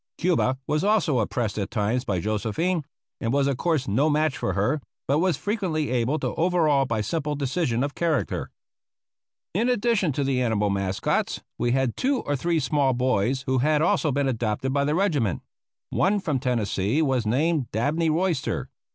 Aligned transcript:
Cuba 0.17 0.57
was 0.65 0.83
also 0.83 1.19
oppressed 1.19 1.59
at 1.59 1.69
times 1.69 2.05
by 2.05 2.19
Josephine, 2.19 2.83
and 3.19 3.31
was 3.31 3.45
of 3.45 3.57
course 3.57 3.87
no 3.87 4.09
match 4.09 4.35
for 4.35 4.53
her, 4.53 4.81
but 5.07 5.19
was 5.19 5.37
frequently 5.37 5.91
able 5.91 6.17
to 6.17 6.33
overawe 6.33 6.85
by 6.85 7.01
simple 7.01 7.35
decision 7.35 7.83
of 7.83 7.93
character. 7.93 8.49
In 9.53 9.69
addition 9.69 10.11
to 10.13 10.23
the 10.23 10.41
animal 10.41 10.71
mascots, 10.71 11.43
we 11.59 11.73
had 11.73 11.95
two 11.95 12.21
or 12.21 12.35
three 12.35 12.59
small 12.59 12.93
boys 12.95 13.43
who 13.43 13.59
had 13.59 13.83
also 13.83 14.11
been 14.11 14.27
adopted 14.27 14.73
by 14.73 14.85
the 14.85 14.95
regiment. 14.95 15.43
One, 15.91 16.19
from 16.19 16.39
Tennessee, 16.39 17.03
was 17.03 17.27
named 17.27 17.69
Dabney 17.71 18.09
Royster. 18.09 18.69